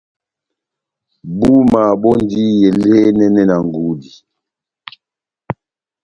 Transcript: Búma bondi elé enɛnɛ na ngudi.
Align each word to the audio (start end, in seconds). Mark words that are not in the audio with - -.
Búma 1.37 1.83
bondi 2.01 2.43
elé 2.69 2.91
enɛnɛ 3.07 3.41
na 3.47 3.55
ngudi. 3.65 4.11